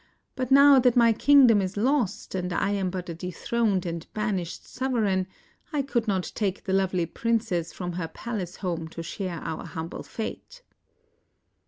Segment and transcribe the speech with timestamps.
[0.35, 4.65] but now that my kingdom is lost and I am but a dethroned and banished
[4.67, 5.27] sovereign,
[5.71, 10.01] I could not take the lovely princess from her palace home to share our humble
[10.01, 10.63] fate."